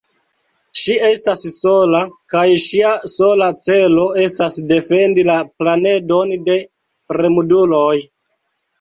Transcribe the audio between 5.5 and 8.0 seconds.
planedon de fremduloj.